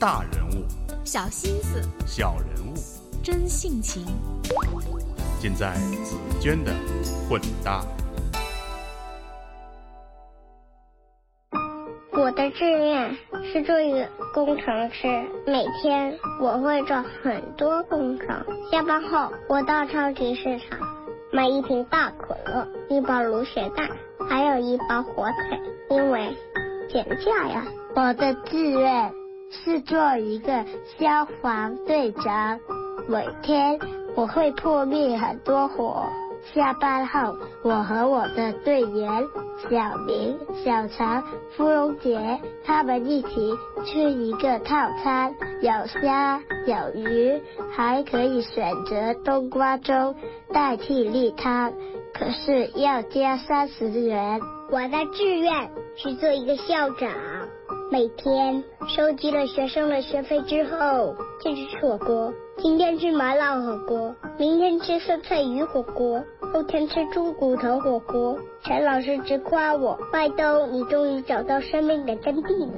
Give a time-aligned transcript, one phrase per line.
[0.00, 0.64] 大人物，
[1.04, 2.74] 小心思，小人物，
[3.20, 4.06] 真性情，
[5.40, 5.74] 尽在
[6.04, 6.72] 紫娟的
[7.28, 7.84] 混搭。
[12.12, 13.12] 我的志愿
[13.52, 15.08] 是做一个工程师，
[15.44, 18.28] 每天我会做很多工程。
[18.70, 20.78] 下班后，我到超级市场
[21.32, 23.88] 买一瓶大可乐，一包卤血蛋，
[24.30, 25.60] 还有一包火腿，
[25.90, 26.36] 因为
[26.88, 27.64] 减价呀。
[27.96, 29.12] 我的志愿
[29.50, 30.64] 是做一个
[30.98, 32.60] 消防队长，
[33.08, 33.78] 每天
[34.14, 36.04] 我会扑灭很多火。
[36.54, 39.24] 下班后，我和我的队员
[39.68, 41.22] 小明、小常、
[41.56, 43.28] 芙蓉姐他们一起
[43.84, 47.42] 吃一个套餐，有虾、有鱼，
[47.76, 50.14] 还可以选择冬瓜粥
[50.52, 51.72] 代替例汤，
[52.14, 54.40] 可是要加三十元。
[54.70, 57.10] 我的志愿是做一个校长。
[57.90, 62.30] 每天收集了学生的学费之后，就去吃火锅。
[62.58, 66.22] 今天吃麻辣火锅，明天吃酸菜鱼火锅，
[66.52, 68.38] 后天吃猪骨头火锅。
[68.62, 72.72] 陈老师直夸我：“麦兜，你终于找到生命的真谛了。”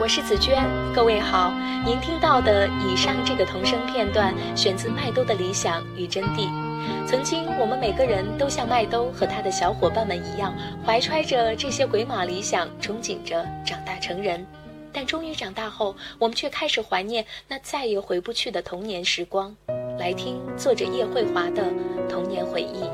[0.00, 0.60] 我是紫娟，
[0.92, 1.52] 各位好。
[1.86, 6.63] 您听到的以上这个童声片段，选自麦兜的理想与真谛。
[7.06, 10.54] 曾经，我们每个人都像麦兜和他的小伙伴们一样，
[10.84, 14.44] 怀揣着这些鬼马理想，憧憬着长大成人。
[14.92, 19.54] 但终于长大后，我们却开始怀念那再也回不去的童年时光。
[19.98, 21.64] 来听作者叶慧华的
[22.08, 22.88] 童年回忆。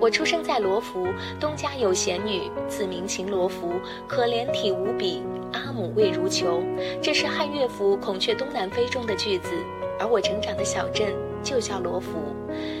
[0.00, 1.08] 我出生在罗浮，
[1.40, 3.72] 东家有贤女，自名秦罗浮，
[4.06, 6.62] 可怜体无比，阿母未如求。
[7.02, 9.50] 这是汉乐府《孔雀东南飞》中的句子。
[10.00, 11.12] 而我成长的小镇
[11.42, 12.18] 就叫罗浮，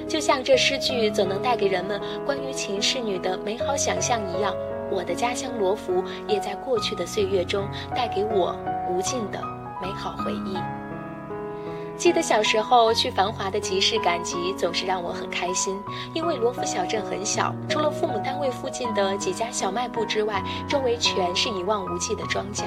[0.08, 4.54] 就像这诗句总能带给人们关于秦氏女的美好想象一样，
[4.90, 8.56] 我的家乡罗浮也在过去的岁月中带给我
[8.90, 9.40] 无尽的
[9.80, 10.56] 美好回忆。
[11.96, 15.76] 记得小时候去繁华的集市赶集，总是让我很开心，
[16.14, 22.66] 因为罗浮小镇很小，除了父母单位附近的几家小卖部之外，周围全是一望无际的庄稼。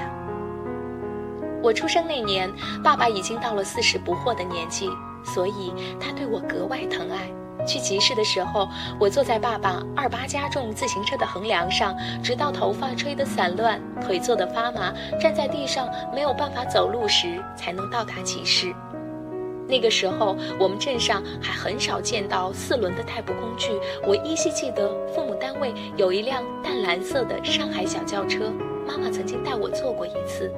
[1.64, 2.52] 我出生那年，
[2.84, 4.90] 爸爸已经到了四十不惑的年纪，
[5.24, 7.30] 所以他对我格外疼爱。
[7.68, 8.68] 去集市的时候，
[9.00, 18.74] 我坐在爸爸二八加重自行车的横梁上，直到头发吹得散乱、腿坐得发麻，站在地上没有办法走路时，才能到达集市。
[19.68, 23.70] 那个时候，我们镇上还很少见到四轮的代步工具。
[24.08, 28.52] 我依稀记得，父母单位有一辆淡蓝色的上海小轿车，
[28.88, 30.52] 妈妈曾经带我坐过一次。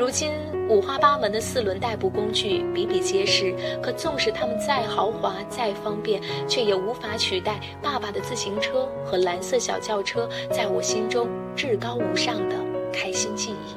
[0.00, 0.32] 如今
[0.66, 12.56] 五花八门的四轮代步工具比比皆是，可纵使它们再豪华、再方便，却也无法取代爸爸的自行车和蓝色小轿车在我心中至高无上的
[12.90, 13.76] 开心记忆。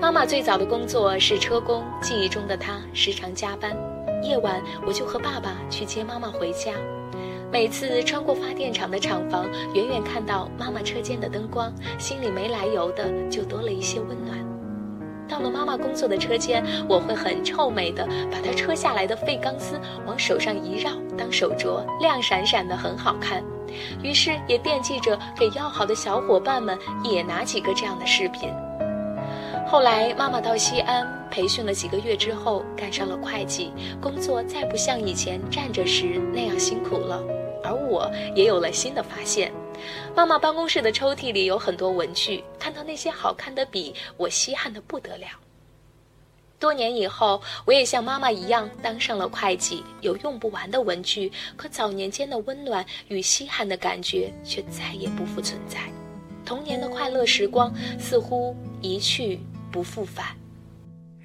[0.00, 3.70] 妈妈最早的工作是车工，记忆中的她时常加班，
[4.22, 6.72] 夜晚我就和爸爸去接妈妈回家。
[7.50, 14.38] 每次穿过发电厂的厂房，远远看到妈妈车间的灯光，心里没来由的就多了一些温暖。
[15.28, 23.42] 到了妈妈工作的车间，我会很臭美的把她车下来的废钢丝往手上一绕当手镯，亮闪闪的，很好看。
[24.02, 28.50] 于是也惦记着给要好的小伙伴们也拿几个这样的饰品。
[29.66, 33.72] 后来妈妈到西安培训了几个月之后，干上了会计，
[34.02, 37.24] 工作再不像以前站着时那样辛苦了。
[37.64, 39.50] 而我也有了新的发现，
[40.14, 45.26] 妈妈办公室的抽屉里有很多文具，看到那些好看的笔，我稀罕的不得了。
[46.58, 55.78] 多年以后，我也像妈妈一样当上了会计，有用不完的文具，可早年间的温暖与稀罕的感觉却再也不复存在，
[56.44, 60.41] 童年的快乐时光似乎一去不复返。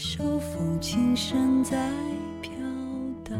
[0.00, 1.76] 手风琴声在
[2.40, 2.52] 飘
[3.24, 3.36] 荡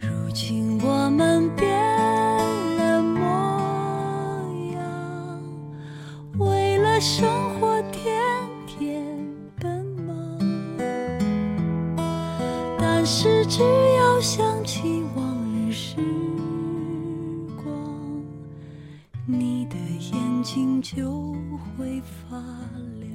[0.00, 1.70] 如今我们变
[2.76, 3.20] 了模
[4.74, 5.40] 样
[6.38, 8.20] 为了生活天
[8.66, 9.16] 天
[9.60, 10.40] 奔忙
[12.76, 13.62] 但是只
[13.96, 15.94] 要想起往日时
[17.62, 17.64] 光
[19.24, 21.32] 你的眼睛就
[21.78, 22.36] 会发
[22.98, 23.05] 亮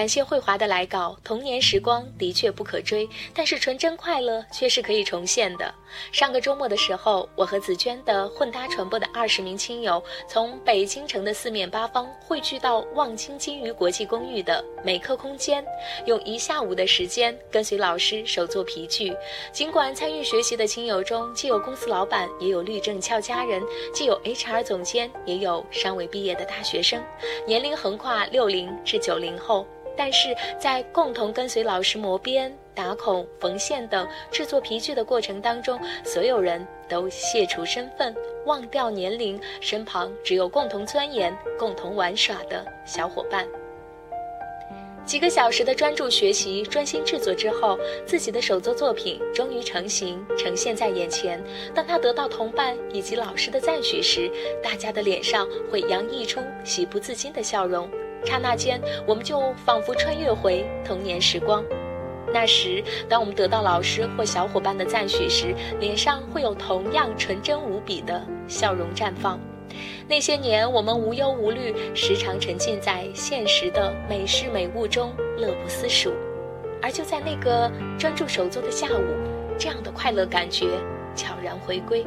[0.00, 1.14] 感谢慧华的来稿。
[1.22, 5.74] 童年时光的确不可追，但是纯真快乐却是可以重现的。
[6.10, 15.62] 上个周末的时候，我和紫娟的混搭传播的二十名亲友，从北京城的四面八方汇聚到望京金鱼国际公寓的美客空间，
[16.06, 19.14] 用一下午的时间跟随老师手做皮具。
[19.52, 23.62] 尽管参与学习的亲友中，既有公司老板，也有律政俏佳人，
[23.92, 27.04] 既有 HR 总监，也有尚未毕业的大学生，
[27.46, 29.66] 年龄横跨六零至九零后。
[29.96, 38.14] 但是在共同跟随老师磨边、打孔、缝线等制作皮具的过程当中，所有人都卸除身份，
[38.46, 43.46] 忘掉年龄，身旁只有共同钻研、共同玩耍的小伙伴。
[45.06, 47.76] 几个小时的专注学习、专心制作之后，
[48.06, 51.42] 自己的手作作品终于成型，呈现在眼前。
[51.74, 54.30] 当他得到同伴以及老师的赞许时，
[54.62, 57.90] 大家的脸上会洋溢出喜不自禁的笑容。
[58.24, 61.64] 刹那间，我们就仿佛穿越回童年时光。
[62.32, 69.40] 那时，当我们得到老师或小伙伴的赞许时，脸上会有同样纯真无比的笑容绽放。
[70.06, 76.12] 那些年，我们无忧无虑，时常沉浸在现实的美事美物中，乐不思蜀。
[76.82, 79.04] 而就在那个专注手作的下午，
[79.58, 80.66] 这样的快乐感觉
[81.14, 82.06] 悄然回归。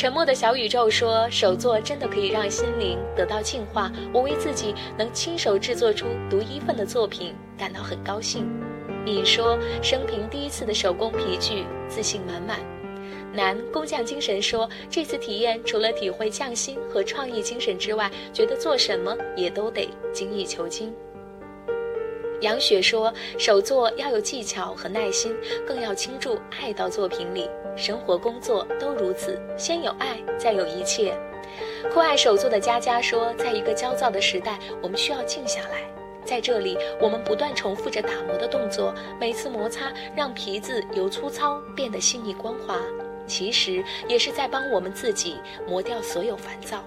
[0.00, 3.92] 沉默的小宇宙说：“手作真的可以让心灵得到净化。
[4.14, 8.48] 我为自己能亲手制作出独一份的作品感到很高兴。”
[9.04, 12.60] 你说：“生平第一次的手工皮具，自信满满。”
[13.34, 20.90] 男工匠精神说：“这次体验除了体会匠心和创意精神之外，觉得做什么也都得精益求精。”
[22.40, 31.14] 杨雪说：“手作要有技巧和耐心，更要倾注爱到作品里。”生活、工作都如此，先有爱，再有一切。
[31.92, 35.82] 酷爱手作的佳佳说，在一个焦躁的时代，我们需要静下来。
[36.24, 42.78] 在这里，我们不断重复着打磨的动作，每次摩擦让皮子由粗糙变得细腻光滑，
[43.26, 46.84] 其实也是在帮我们自己磨掉所有烦躁。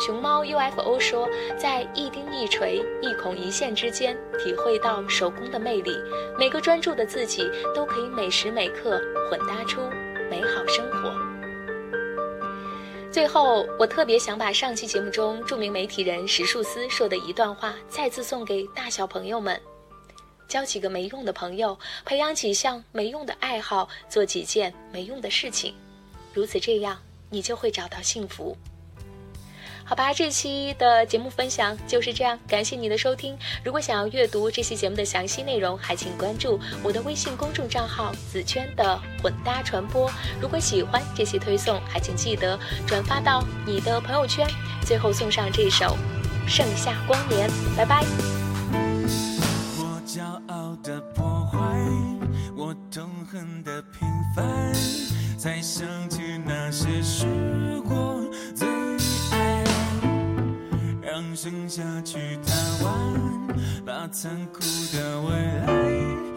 [0.00, 5.94] 熊猫 UFO 说，在一钉一锤、一孔一线之间，体会到手工的魅力。
[6.38, 8.98] 每个专注的自己，都可以每时每刻
[9.30, 9.82] 混搭出。
[10.30, 11.12] 美好生活。
[13.12, 19.60] 最后，我特别想把上期节目中著名媒体人石树思说的一段话再次送给大小朋友们：
[20.46, 25.74] 交几个没用的朋友，培养几项没用的爱好，做几件没用的事情，
[26.32, 26.96] 如此这样，
[27.28, 28.56] 你就会找到幸福。
[29.84, 33.36] 好吧，这期的节目分享就是这样，感谢你的收听。
[33.64, 40.10] 如果想要阅读这期节目的详细内容，还请关注我的微信公众账号“紫圈的混搭传播”。
[40.40, 44.46] 如果喜欢这期推送，还请记得转发到你的朋友圈。
[44.86, 45.96] 最后送上这首
[46.48, 48.04] 《盛夏光年》，拜拜。
[49.76, 51.58] 我骄傲的破坏，
[52.56, 54.72] 我痛恨的平凡，
[55.36, 57.26] 才想起那些时
[57.86, 58.19] 光
[61.42, 62.54] 剩下去贪
[62.84, 62.92] 玩，
[63.86, 64.60] 把残酷
[64.92, 65.30] 的未
[65.64, 66.29] 来。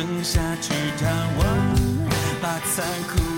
[0.00, 1.46] 等下去探望
[2.40, 3.29] 把残酷